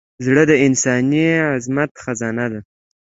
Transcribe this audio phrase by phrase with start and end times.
[0.25, 2.59] زړه د انساني عظمت خزانه ده.